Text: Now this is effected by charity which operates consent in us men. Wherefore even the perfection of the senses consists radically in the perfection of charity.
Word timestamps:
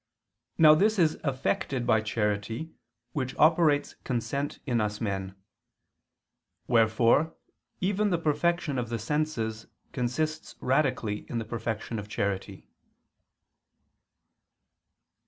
Now 0.57 0.73
this 0.73 0.97
is 0.97 1.19
effected 1.23 1.85
by 1.85 2.01
charity 2.01 2.71
which 3.11 3.35
operates 3.37 3.93
consent 4.03 4.57
in 4.65 4.81
us 4.81 4.99
men. 4.99 5.35
Wherefore 6.65 7.35
even 7.81 8.09
the 8.09 8.17
perfection 8.17 8.79
of 8.79 8.89
the 8.89 8.97
senses 8.97 9.67
consists 9.91 10.55
radically 10.59 11.29
in 11.29 11.37
the 11.37 11.45
perfection 11.45 11.99
of 11.99 12.07
charity. 12.09 12.65